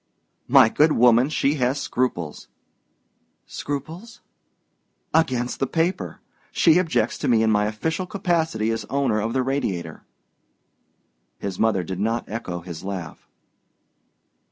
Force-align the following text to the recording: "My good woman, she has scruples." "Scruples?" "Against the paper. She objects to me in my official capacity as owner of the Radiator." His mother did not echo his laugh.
"My 0.47 0.67
good 0.67 0.93
woman, 0.93 1.29
she 1.29 1.57
has 1.61 1.79
scruples." 1.79 2.47
"Scruples?" 3.45 4.19
"Against 5.13 5.59
the 5.59 5.67
paper. 5.67 6.21
She 6.51 6.79
objects 6.79 7.19
to 7.19 7.27
me 7.27 7.43
in 7.43 7.51
my 7.51 7.65
official 7.65 8.07
capacity 8.07 8.71
as 8.71 8.83
owner 8.85 9.21
of 9.21 9.33
the 9.33 9.43
Radiator." 9.43 10.01
His 11.37 11.59
mother 11.59 11.83
did 11.83 11.99
not 11.99 12.27
echo 12.27 12.61
his 12.61 12.83
laugh. 12.83 13.29